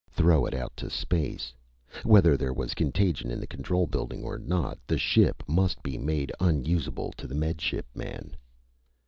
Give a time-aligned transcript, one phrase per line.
[0.09, 1.53] Throw it out to space!
[2.03, 6.31] Whether there was contagion in the control building or not, the ship must be made
[6.39, 8.35] unusable to the Med Ship man!